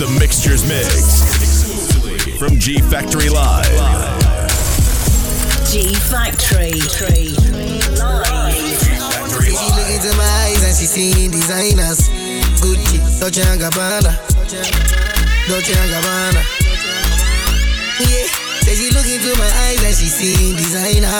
[0.00, 1.28] The mixture's mix
[2.38, 3.68] From G Factory Live.
[5.68, 6.72] G Factory.
[8.00, 8.80] Live.
[9.44, 12.08] She look into my eyes and she seeing designers.
[12.64, 14.16] Gucci, Dolce and Gabbana.
[15.52, 16.42] Dolce and Gabbana.
[18.00, 18.24] Yeah.
[18.64, 21.12] Say she look into my eyes and she seeing designer.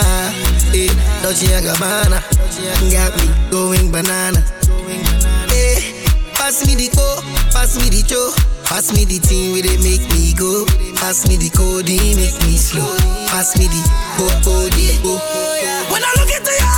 [0.72, 1.22] Hey, yeah.
[1.22, 2.24] Dolce and Gabbana.
[2.90, 4.40] Got me going banana.
[5.52, 7.20] Hey, pass me the co,
[7.52, 8.49] pass me the cho.
[8.70, 10.64] Pass me the thing where they make me go.
[11.02, 12.86] Pass me the code, make me slow.
[13.26, 13.82] Pass me the
[14.22, 15.10] oh oh the oh.
[15.10, 16.70] oh, oh, oh when I look into your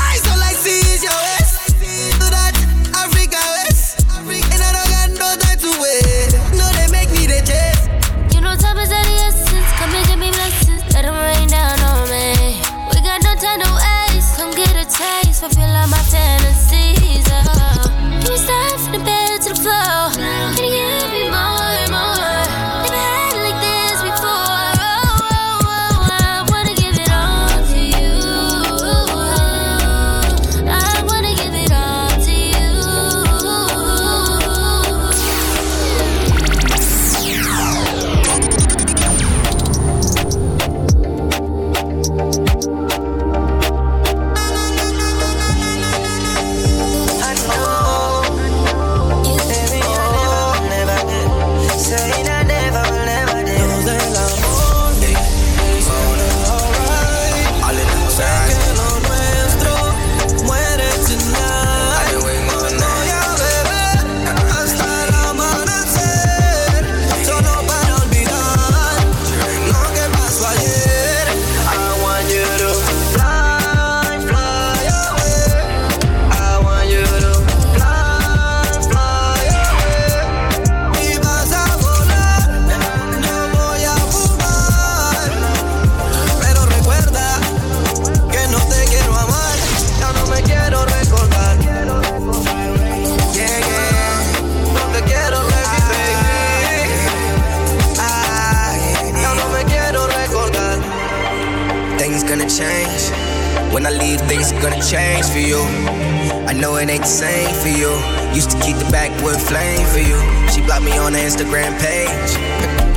[106.82, 107.90] it ain't the same for you.
[108.34, 110.18] Used to keep the backwood flame for you.
[110.50, 112.30] She blocked me on her Instagram page.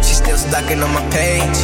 [0.03, 1.57] She still stalking on my page.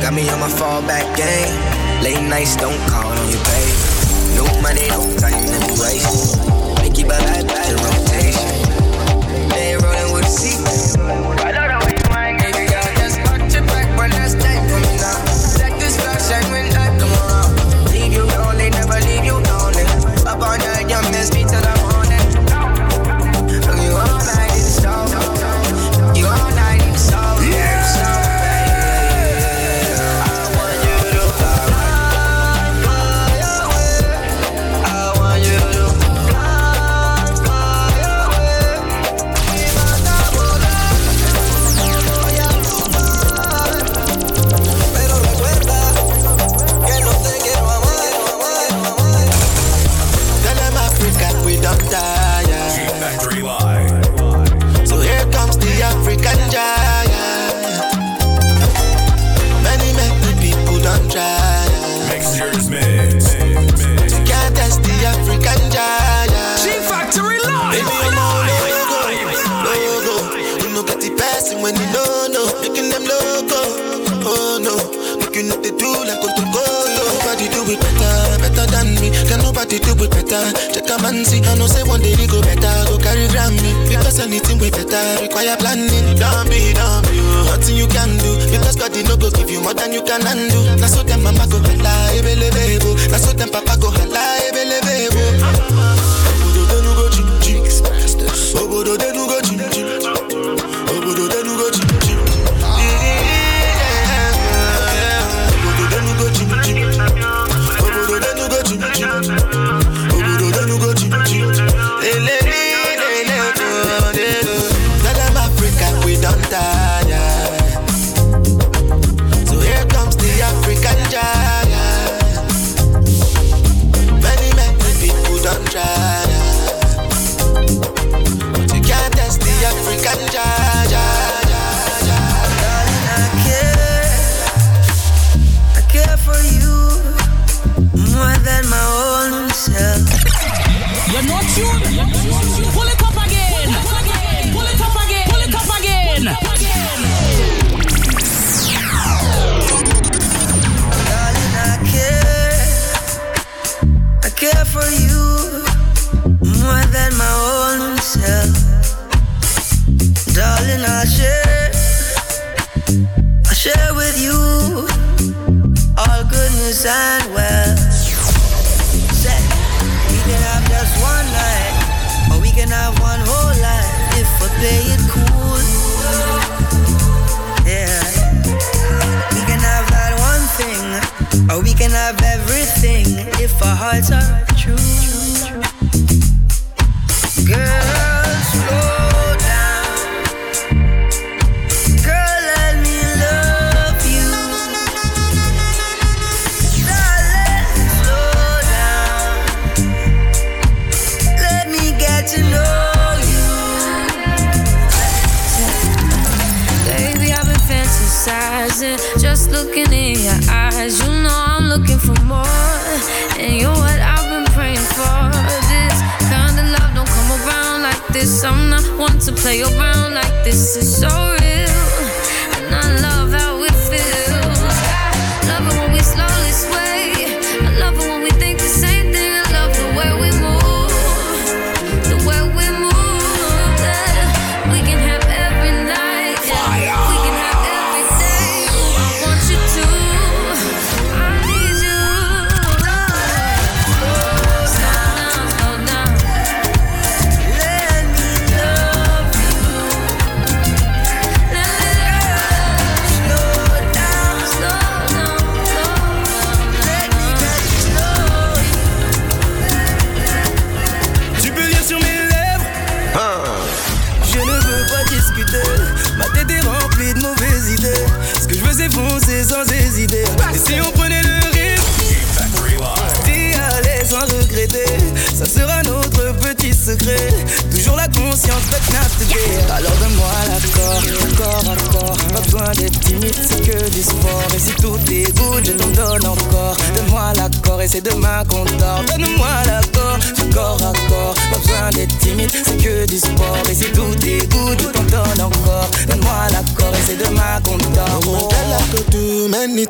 [0.00, 1.58] Got me on my fallback game.
[2.02, 3.76] Late nights don't call on your babe.
[4.38, 6.38] No money, no time to be wasted.
[6.80, 8.07] Make you bye bye.
[79.78, 80.42] to do it better.
[80.74, 82.72] Check a man see, I know say one day we go better.
[82.88, 86.16] Go carry Grammy, because anything we better require planning.
[86.18, 87.18] Don't be, don't be,
[87.48, 88.30] nothing you can do.
[88.50, 90.60] Because God did not go give you more than you can undo.
[90.80, 92.96] Now so them mama go hala, ebelebebo.
[93.10, 94.87] Now so them papa go hala, ebelebebo.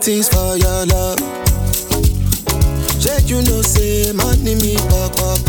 [0.08, 1.18] things for your love.
[2.98, 5.47] check you know, say money me pop up.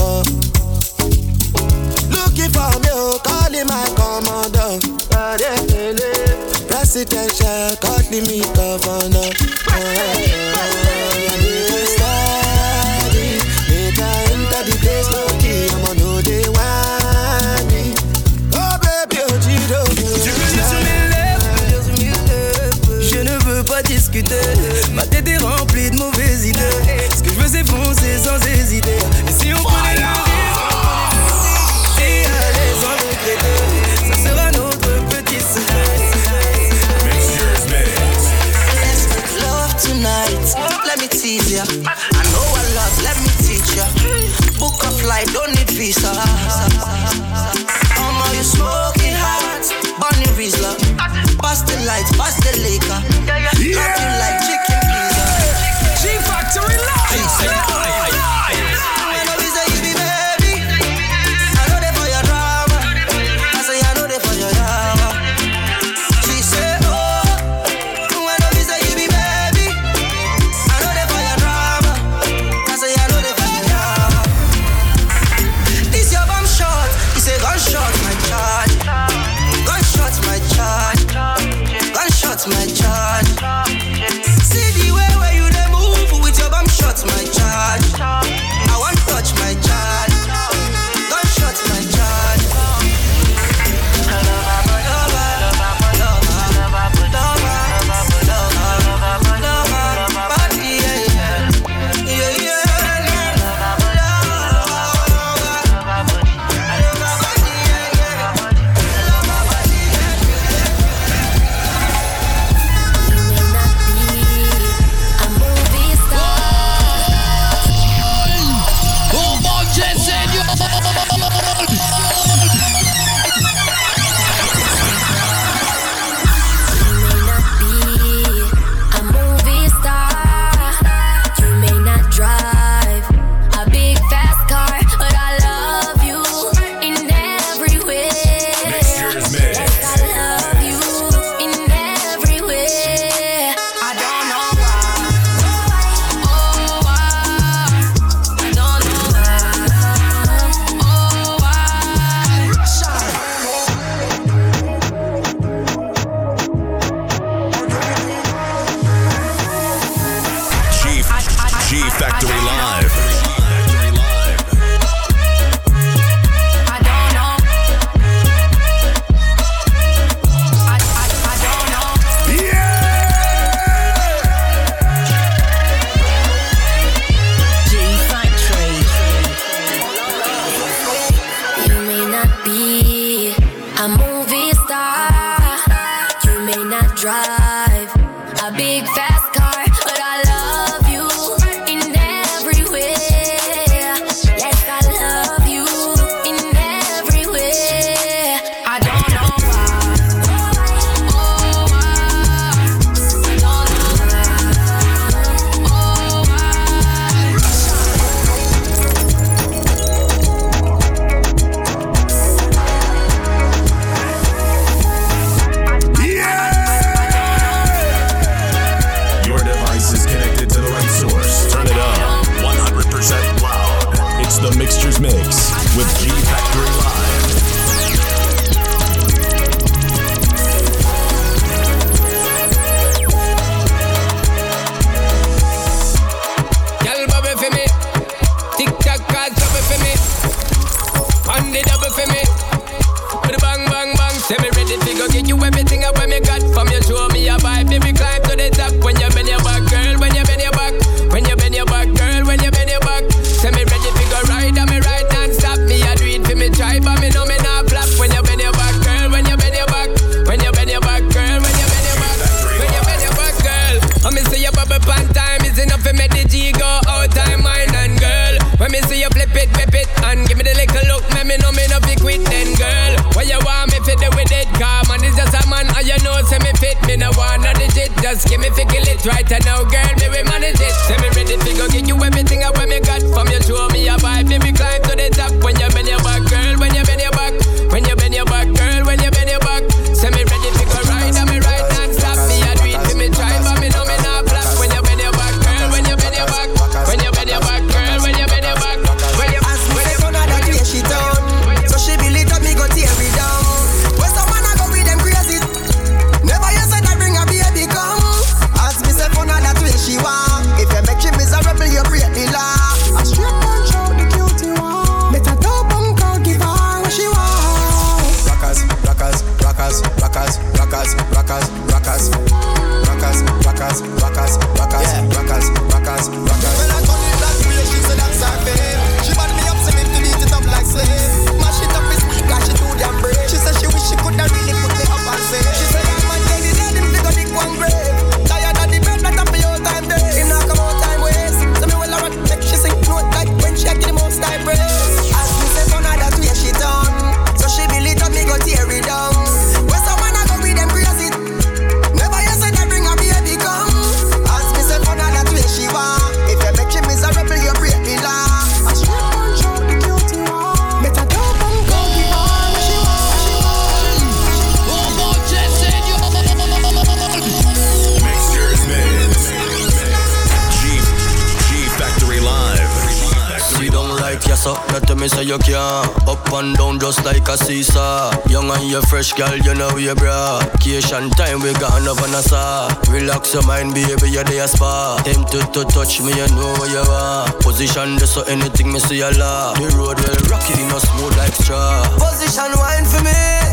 [375.47, 375.85] you can.
[376.07, 378.11] Up and down just like a seesaw.
[378.29, 380.41] Young and you fresh, girl, you know you bra.
[380.59, 382.69] Cation time, we got another NASA.
[382.91, 385.01] Relax your mind, baby, you're there spa.
[385.03, 387.31] Tempted to touch me, you know where you are.
[387.39, 389.55] Position this so anything me see a lot.
[389.57, 391.83] The road will rock you, you know smooth like straw.
[391.99, 393.48] Position wine for me.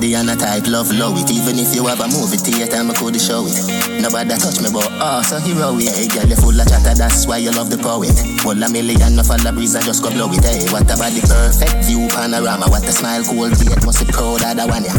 [0.00, 1.28] But the Adiana type love low it.
[1.28, 3.52] Even if you have a movie theater, me coulda show it.
[4.00, 5.92] Nobody touch me, but oh, so hero it.
[5.92, 8.16] Hey girl, you full of chatter, that's why you love the poet.
[8.40, 10.40] Well, a million of the breeze, I just go blow it.
[10.40, 12.72] Hey, what about the perfect view panorama?
[12.72, 14.96] What a smile, cold beard, must be proud of the one yeah.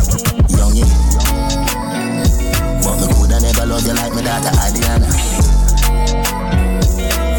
[2.86, 5.10] But me coulda never love you like my daughter Adiana.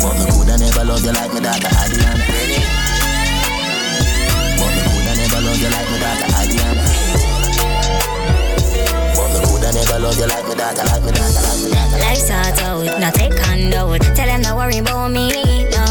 [0.03, 2.27] But me coulda never love you like my daughter Adiana.
[4.59, 6.52] But me coulda never love you like my daughter Adiana.
[9.73, 11.99] Never love you like my daughter, like my daughter, like my daughter.
[12.05, 14.01] Life's hard out, not take handout.
[14.15, 15.85] Tell them not worry about me, no.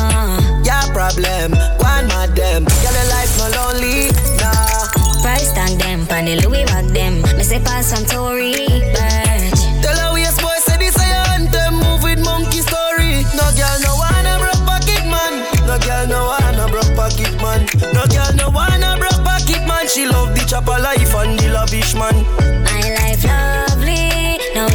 [0.62, 2.66] Your problem, one mad them.
[2.66, 4.86] Girl, your life no lonely, nah.
[5.24, 7.22] Price tag them, pan the Louis bag them.
[7.38, 8.54] Me say pass some Tory
[8.94, 9.62] Burch.
[9.82, 11.82] Tell her we boy say this a your anthem.
[11.82, 13.26] Move with monkey story.
[13.34, 15.42] No girl no wanna broke pocket man.
[15.66, 17.66] No girl no wanna broke pocket man.
[17.94, 19.88] No girl no wanna broke pocket man.
[19.88, 22.61] She love the chopper life and the lavish man.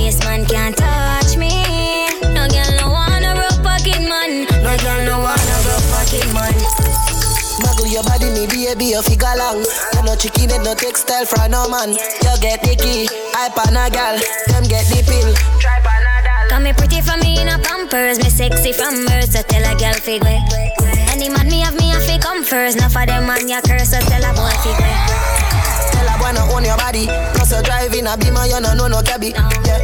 [0.07, 1.51] My life lovely, no waste man can't touch me.
[2.35, 4.47] No girl no wanna broke pocket man.
[4.63, 6.55] No girl no wanna broke pocket man.
[7.59, 9.65] Muggle your body, me baby, you figure long.
[9.95, 11.91] You no chicken, it no textile from no man.
[11.91, 15.35] You get the key, I pan a gal, them get the pill.
[15.59, 16.51] Try panadol.
[16.51, 19.79] Come me pretty for me in a pampers, me sexy from birth, so tell a
[19.79, 20.41] girl figure.
[21.11, 23.91] Any man me have me a fi come first, not for them man ya curse,
[23.91, 25.36] so tell a boy figure.
[26.17, 27.07] Tell a boy no own your body.
[27.35, 29.29] Plus you driving a beamer, you no know no cabby.
[29.37, 29.79] Yeah.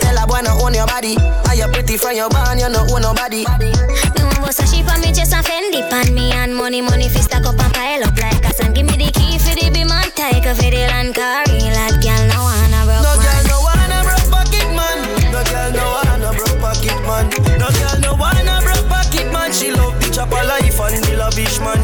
[0.00, 1.16] Tell a boy no own your body.
[1.48, 3.44] Are you pretty from your barn, you no own nobody.
[3.44, 7.20] Want bust a sheep on me chest and Fendi pan me and money money fi
[7.20, 8.72] stack up and pile up like a sun.
[8.72, 12.00] Give me the key for the beam and take a for the land carry like
[12.00, 13.44] girl no wanna broke No girl man.
[13.52, 14.98] no wanna broke pocket man.
[15.32, 17.24] No girl no wanna broke pocket man.
[17.60, 19.52] No girl no wanna broke pocket man.
[19.52, 21.80] She love the chopper life and the lavish man.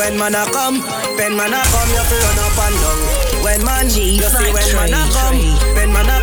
[0.00, 0.80] When man a come,
[1.20, 3.00] when man a come, you feel run up and down.
[3.44, 5.36] When man, you see when man a come,
[5.76, 6.19] pen man a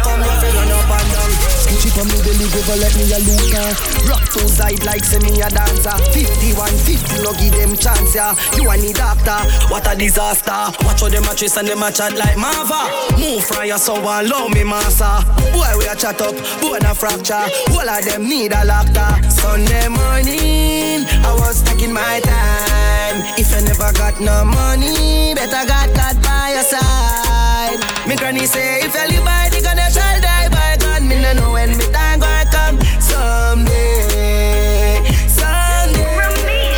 [1.98, 3.74] From me belly go let me a look her.
[4.06, 5.98] Rock to side like say me a dancer.
[6.14, 8.38] 51, 50, no give them chance yeah.
[8.54, 9.42] You a need doctor,
[9.74, 10.78] what a disaster.
[10.86, 13.18] Watch how them a trace and them a chat like Mava.
[13.18, 15.26] Move from your so and love me massa.
[15.50, 17.50] Boy we a chat up, boy a fracture.
[17.74, 19.18] All of them need a doctor.
[19.34, 23.26] Sunday morning, I was taking my time.
[23.42, 27.82] If you never got no money, better got God by your side.
[28.08, 30.37] Me granny say if you live by the gun, you shall die
[31.10, 31.16] by God.
[31.16, 36.74] Me no know when me time gonna come someday, someday.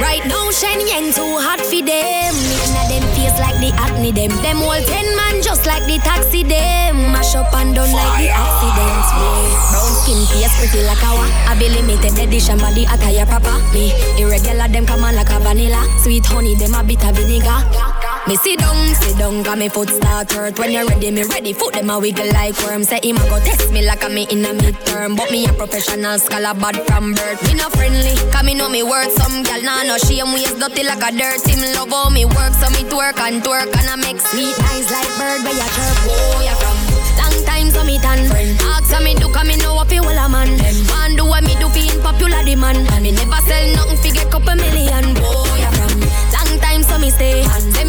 [0.00, 2.34] Right now, shiny young too hot for them.
[2.34, 4.30] Inna them face like the acne them.
[4.42, 7.12] Them all ten man just like the taxi them.
[7.12, 9.12] Mash up and done like the accidents.
[9.14, 9.70] Yeah.
[9.70, 11.26] Brown skin face pretty like a wa.
[11.46, 13.58] I be limited edition body attire proper.
[13.72, 15.86] Me irregular them come on like a vanilla.
[16.02, 17.62] Sweet honey them a bit of vinegar.
[18.26, 20.58] Me sit down, sit down, got me foot start hurt.
[20.58, 21.52] When you ready, me ready.
[21.52, 22.82] Foot them a wiggle like worm.
[22.82, 25.14] Say him a go test me like a me in a midterm.
[25.14, 27.42] But me a professional scholar, bad from birth.
[27.44, 29.12] Me no friendly, cause me know me worth.
[29.20, 31.44] Some gal nah no shame waist dirty like a dirt.
[31.46, 34.88] Him love how me work, so me twerk and twerk and I make sweet eyes
[34.90, 35.98] like bird where you chirp.
[36.08, 36.78] Oh, you from
[37.20, 38.56] long time so me tan friend.
[38.72, 40.48] Ask me do, cause me know what fi wall a man.
[40.88, 42.88] Man do what me do fi in popular demand.
[42.88, 45.12] And me never sell nothing fi get couple million.
[45.20, 45.92] Oh, you from
[46.32, 47.44] long time so me stay.
[47.44, 47.83] And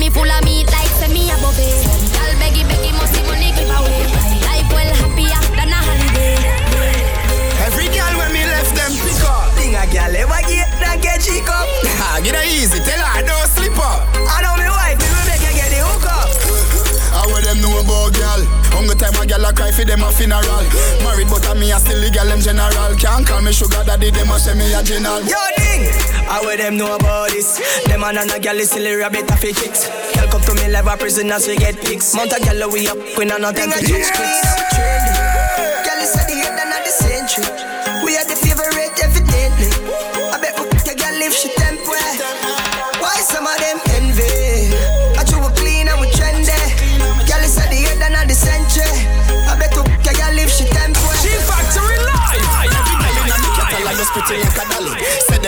[19.75, 20.63] girl for them a funeral.
[21.03, 22.95] Married but a me a still the girl them general.
[22.97, 25.21] Can't call me sugar daddy, them a say me a general.
[25.21, 25.91] Yo, ding!
[26.25, 27.59] How will them know about this?
[27.85, 29.88] Them man and a gal is silly rabbit a fit chicks.
[30.15, 32.15] Girl come to me live a prisoners we get pics.
[32.15, 34.64] Mount a gal we up, we not nothing to chicks quicks.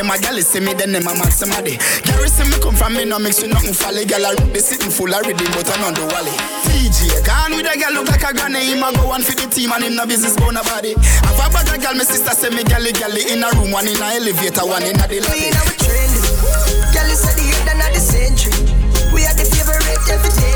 [0.07, 1.75] Them a galley, see me, then them a mad somebody.
[2.07, 4.05] Gary see me come from me, no mix with nothing folly.
[4.05, 6.31] Girl, I root the sitting full of rhythm, but I'm on the wally.
[6.71, 8.71] DJ, gone with a girl look like a granny.
[8.71, 10.95] Him a go on for the team and him no business bone nobody.
[11.27, 13.99] Have a of girl, my sister say me galley galley in a room, one in
[13.99, 15.35] a elevator, one in a the lobby.
[15.35, 16.23] We know we trending.
[16.95, 18.55] Girl, you say the and not the century.
[19.11, 20.46] We are the favorite, evidently.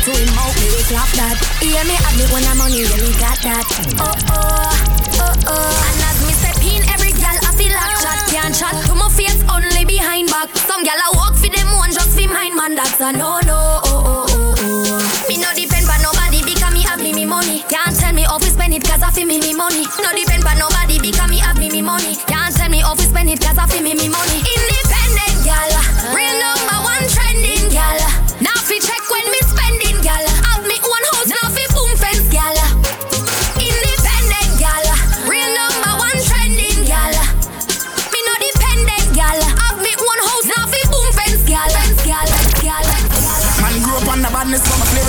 [0.00, 1.36] Me to him mouth, me we clap that.
[1.60, 3.66] Hear me have me when I'm money, yeah me got that.
[4.00, 4.72] Oh oh,
[5.20, 5.88] oh oh.
[5.92, 9.08] And as me step in, every gal I feel like chat Can't chat to my
[9.12, 10.48] face, only behind back.
[10.64, 13.80] Some gal I walk for them one, just for mine man That's a no no,
[13.84, 15.26] oh oh oh oh.
[15.28, 17.60] Me no depend on nobody because me have me me money.
[17.68, 19.84] Can't tell me how to spend it cause I feel me me money.
[20.00, 22.16] No depend on nobody because me have me me money.
[22.24, 24.40] Can't tell me how to spend it cause I feel me me money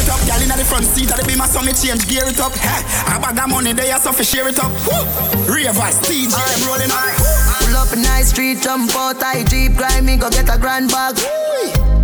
[0.01, 0.21] it up.
[0.25, 2.53] Girl inna the front seat of the beamer, so me change gear it up.
[2.57, 4.71] Hey, a bag of money there, so fi share it up.
[4.89, 4.97] Woo!
[5.45, 7.13] Ravers, TG, them rolling up.
[7.61, 10.89] Pull up in nice street, jump out, I jeep, grind me, go get a grand
[10.89, 11.17] bag.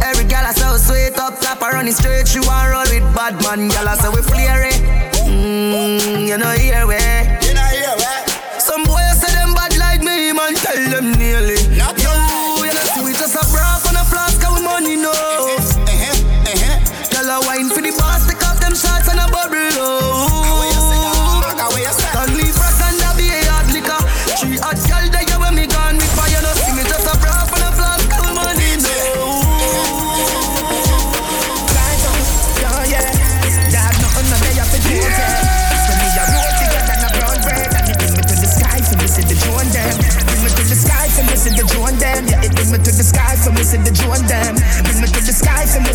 [0.05, 3.07] Every gal I so sweet up top, I run it straight, she want roll with
[3.15, 4.79] bad man, gal I say we flare it.
[5.25, 7.01] Mmm, you know here we.
[7.47, 8.13] You know here we.
[8.62, 11.57] Some boys say them bad like me, man, tell them nearly.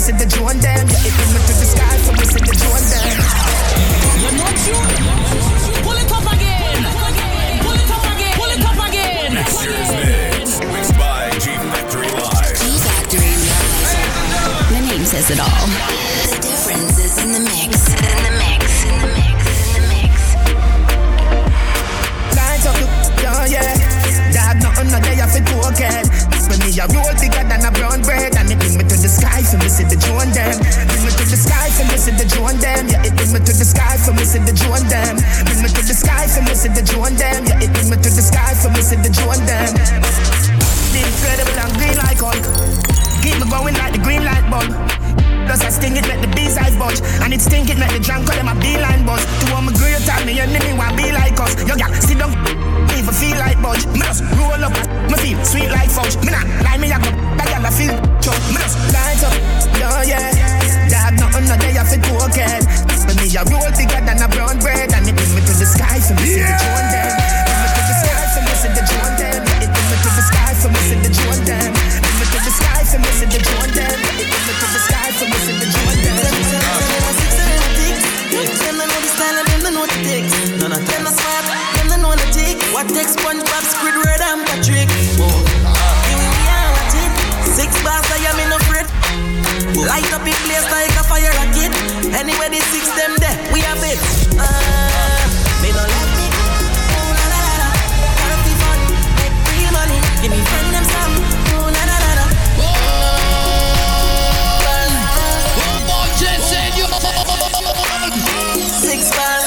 [0.07, 0.42] For the Joan
[33.33, 35.17] bring me to the sky for me see the Joan them.
[35.49, 37.41] Bring me to the sky for me see the Joan them.
[37.49, 39.73] Yeah, it bring me to the sky for me see the Joan them.
[40.93, 42.45] The incredible and green like Hulk.
[43.25, 44.69] Keep me going like the green light bulb.
[45.49, 47.99] Plus I sting it, make the bees I budge And it stink it, make the
[47.99, 51.11] drunk call them a beeline buzz To all my great time, me enemy want be
[51.11, 52.31] like us Yo gal, sit down,
[52.95, 54.71] even feel like budge Me just roll up,
[55.11, 57.11] me feel sweet like fudge Me not lie, me a go,
[57.43, 57.91] I feel
[58.23, 59.35] chug Me just light up,
[59.75, 64.23] yeah, yeah Dog, nothing no day I feel cocaine But me a roll bigger than
[64.23, 66.85] a brown bread And it bring me to the sky for me see the Joan
[66.93, 67.11] them
[67.47, 69.97] Bring me to the sky for me see the Joan them Yeah, it bring me
[70.03, 72.99] to the sky for me see the Joan them Bring me to the sky for
[73.03, 75.55] me see the Joan them Yeah, it bring me to the sky for me see
[75.59, 76.13] the Joan them
[78.33, 80.25] Them they know the style and them they know the tick.
[80.59, 81.45] None of them are smart,
[81.77, 82.57] them they know the tick.
[82.75, 84.89] What takes SpongeBob, Squidward and Patrick?
[85.21, 85.31] Whoa.
[86.09, 87.13] Here we are, what it?
[87.55, 88.02] Six bars,
[89.77, 91.73] Light up in place like a fire rocket.
[92.15, 93.99] Anyway, the six them there, we have it.
[94.39, 95.23] Uh,
[95.61, 96.45] me no let me go.
[96.97, 97.69] Oh, la, la, la, la.
[98.19, 98.79] Gotta be fun,
[99.21, 99.99] make real money.
[100.23, 101.15] Give me friend them some.
[101.77, 102.27] La, la, la, la.
[108.81, 109.45] Six bars.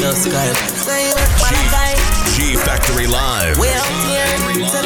[0.00, 0.48] No sky.
[0.74, 1.94] Say what, what a guy.
[2.34, 3.58] G Factory Live.
[3.58, 4.85] We out here.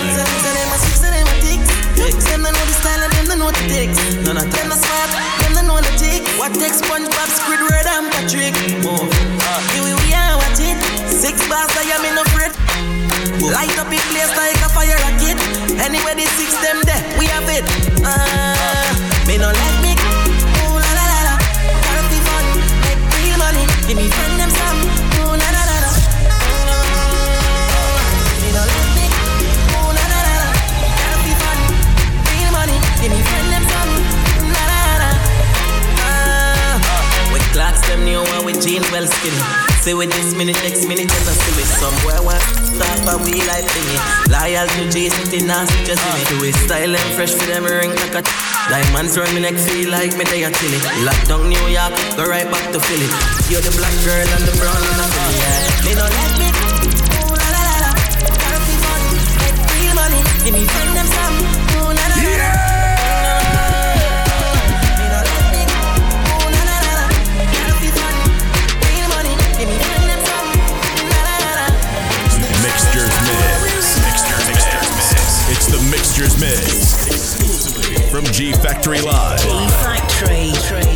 [3.52, 3.90] Know the.
[4.22, 5.10] None of them are smart,
[5.42, 6.22] them they know the tick.
[6.38, 8.54] What takes SpongeBob, Squidward and Patrick?
[8.86, 10.78] Uh, here we are, what it?
[11.10, 12.54] Six bars, I am in a fret.
[13.42, 15.38] Light up in place like a fire rocket.
[15.80, 17.64] Anyway, the six them there, we have it.
[18.04, 19.89] Uh, me no let me
[37.90, 39.34] them new one with jean well skin.
[39.82, 43.14] Say with this minute, next minute, just a see with some boy one stop a
[43.24, 43.98] we like thingy.
[44.32, 46.26] Loyal to J city, nasty just in it.
[46.30, 48.32] Do it style and fresh for them ring like a t-
[48.70, 50.84] Diamonds round me neck, feel like me they a till it.
[51.04, 53.10] Lockdown New York, go right back to Philly.
[53.50, 55.36] You're the black girl and the brown and the Philly.
[55.42, 55.84] Yeah.
[55.84, 56.48] Me no like me.
[57.18, 57.90] Ooh la la la la.
[58.38, 60.20] Can't be money, make real money.
[60.44, 60.89] Give me
[76.00, 79.38] mixtures mix exclusively from G Factory Live.
[79.40, 80.89] G Factory.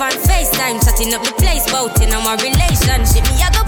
[0.00, 3.24] on FaceTime, chatting up the place, boating on my relationship.
[3.32, 3.65] Me, I go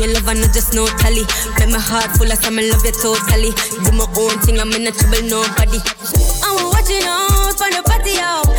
[0.00, 1.24] your love and I just know tally.
[1.60, 3.52] Make my heart full of some I love you totally.
[3.84, 5.78] Do my own thing, I'm in a trouble, nobody.
[6.40, 8.49] I'm watching out for the party out.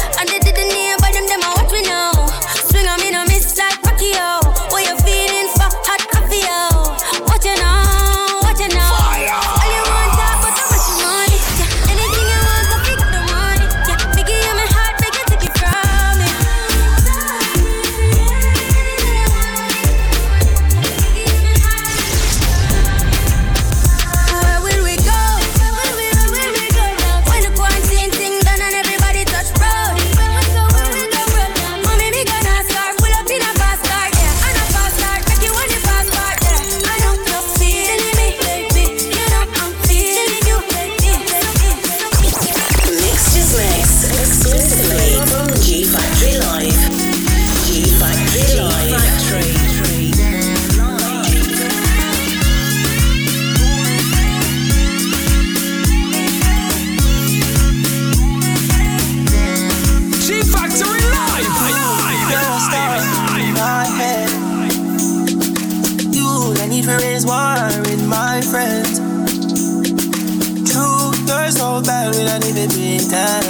[73.11, 73.40] time.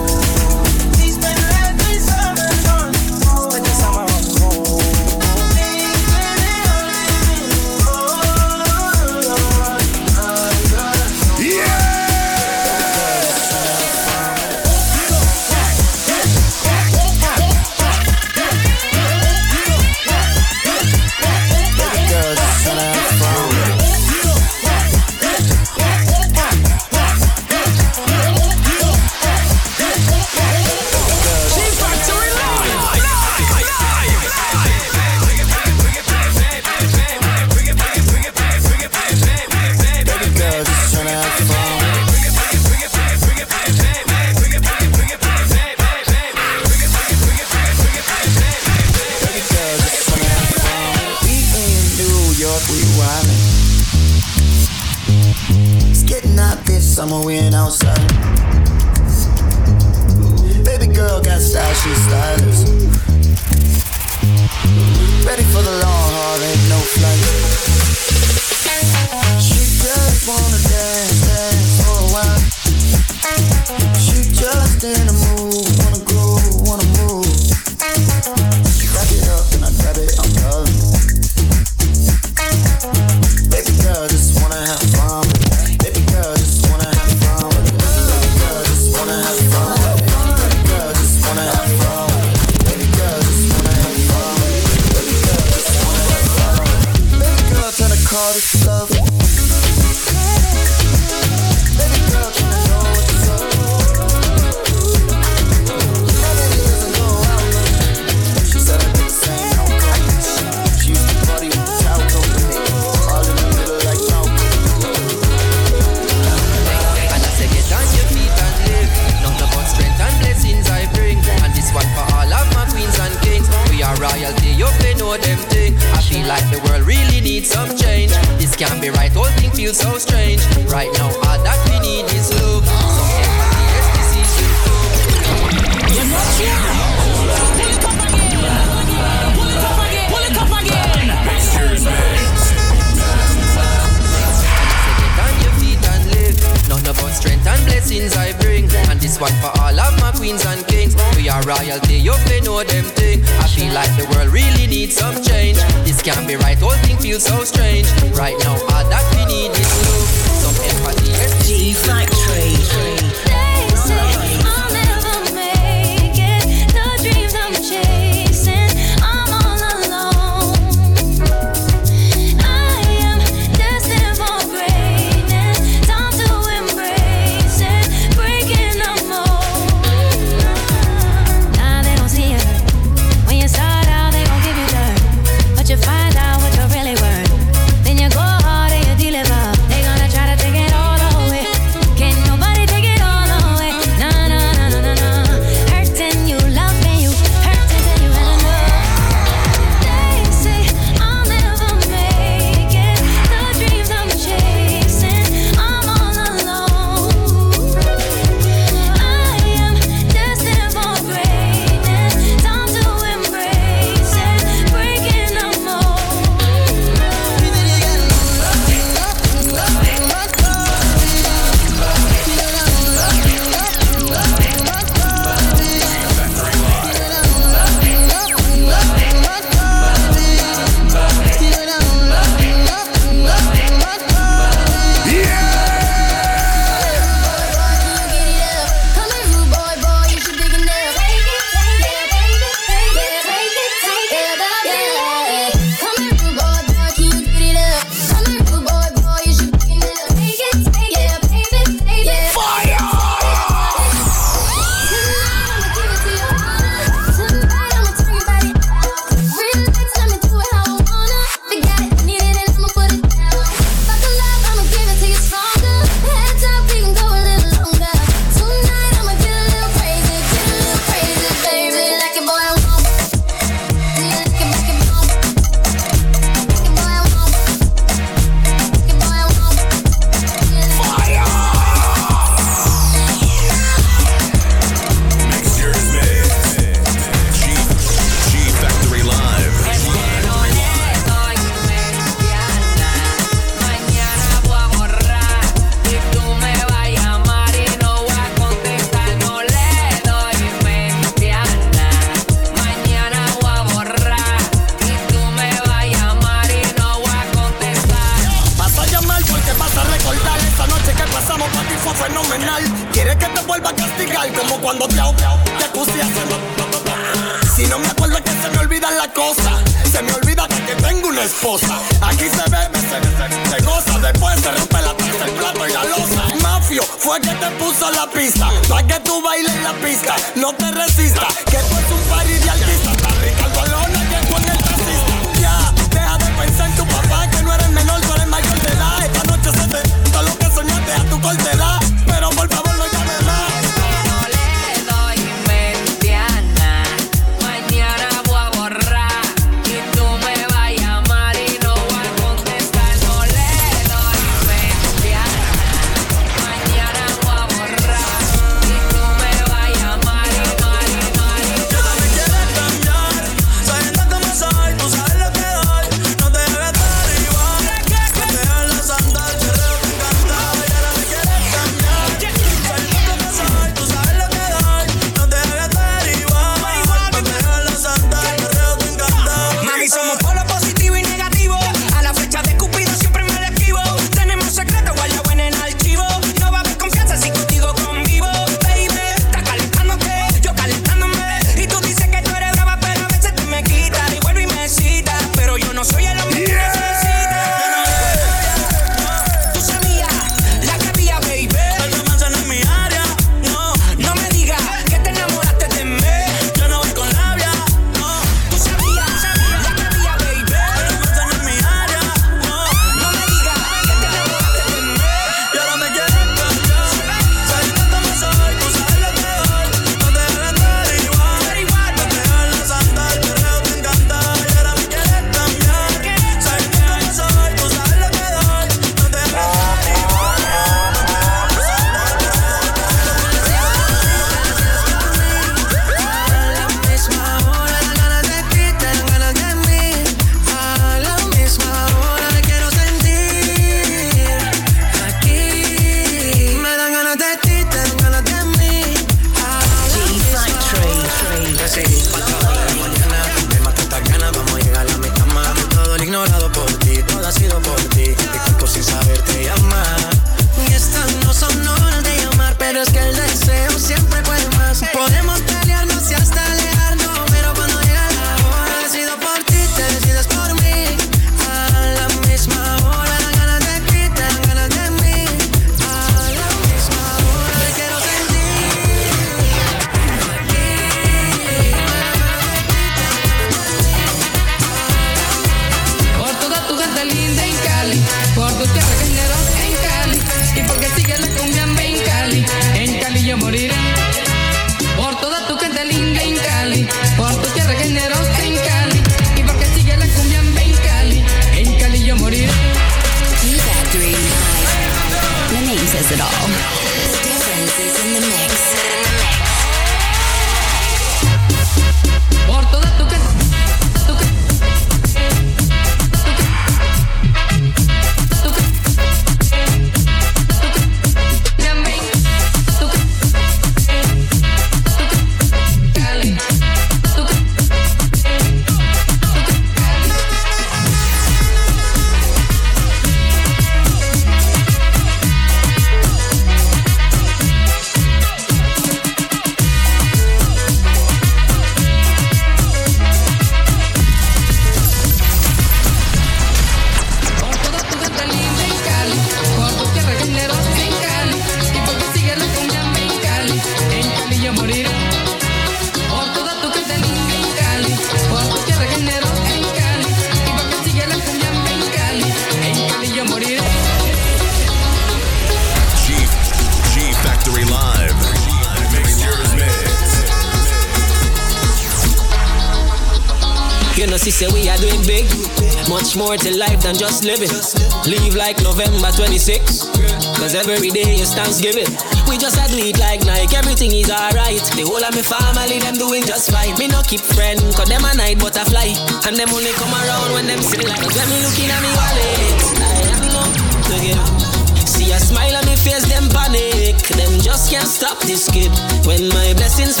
[577.16, 578.12] Just living.
[578.12, 579.88] Leave like November 26.
[580.36, 581.88] Cause every day is Thanksgiving.
[582.28, 584.60] We just do it like Nike, everything is alright.
[584.76, 586.76] The whole of my family, them doing just fine.
[586.78, 588.92] Me no keep friend, cause them a night butterfly.
[589.24, 591.00] And them only come around when them see like.
[591.00, 593.52] When me looking at me wallet, I am not
[593.88, 594.56] to give.
[594.86, 596.96] See a smile on me face, them panic.
[597.16, 598.70] Them just can't stop this kid.
[599.08, 600.00] When my blessings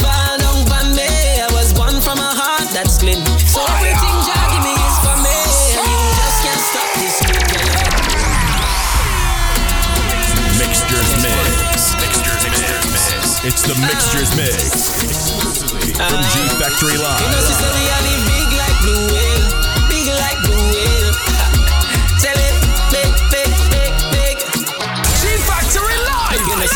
[14.34, 15.96] Mixtures Mix.
[15.96, 17.26] From G Factory Live.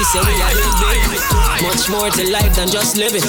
[0.01, 1.21] We are big.
[1.61, 3.21] Much more to life than just living.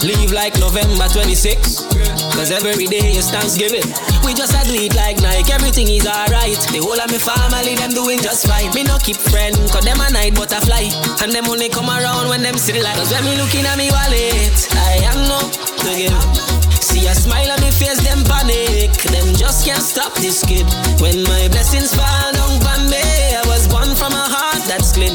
[0.00, 1.84] Leave like November 26.
[2.32, 3.84] Cause every day is Thanksgiving.
[4.24, 6.56] We just do it like Nike, everything is alright.
[6.72, 8.72] The whole of my family, them doing just fine.
[8.72, 10.88] Me no keep friend, cause them a night butterfly.
[11.20, 12.96] And them only come around when them see the light.
[12.96, 15.44] Cause when me looking at me wallet, I am no
[15.84, 16.16] to give.
[16.80, 18.96] See a smile on me face, them panic.
[19.12, 20.64] Them just can't stop this kid.
[21.04, 23.04] When my blessings fall down on me,
[23.36, 25.12] I was born from a heart that's clean.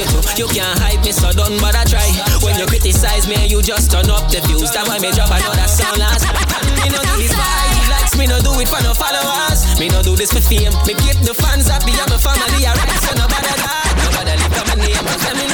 [0.00, 0.20] You too.
[0.40, 2.08] You can't hype me, so don't bother try.
[2.40, 4.72] When you criticize me, you just turn up the views.
[4.72, 6.24] That's why me drop another song last.
[6.24, 9.76] And me no for hype likes, me no do it for no followers.
[9.76, 10.72] Me no do this for fame.
[10.88, 13.00] Me keep the fans happy my family alright.
[13.04, 15.04] So no bother that, no bother lift up my name.
[15.04, 15.44] Cause me,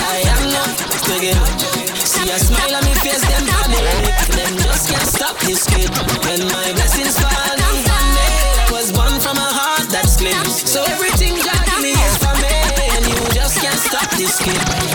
[0.00, 0.72] I am not
[1.12, 1.40] again.
[2.00, 3.84] See a smile on me face, them panic.
[4.32, 5.92] Them just can't stop this kid.
[6.24, 7.28] When my blessings fall
[7.60, 10.44] down on me, I was born from a heart that's clean.
[10.48, 11.41] So everything
[14.30, 14.91] can't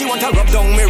[0.00, 0.89] She want to rub down me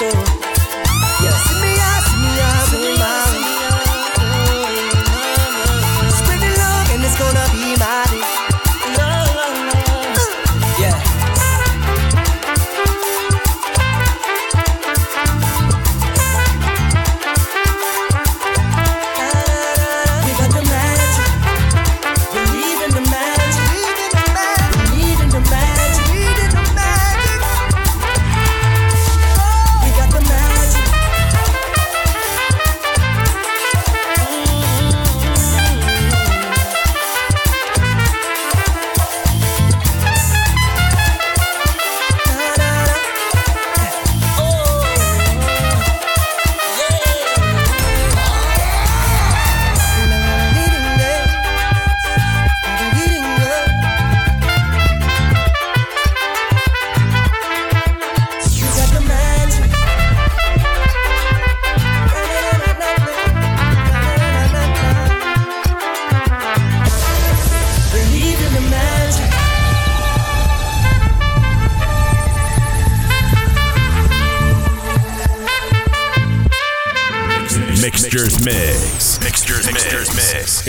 [0.00, 0.39] so.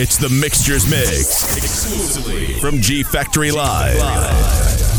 [0.01, 3.93] It's the Mixture's Mix, exclusively from G Factory Live.
[3.93, 4.90] G Factory Live.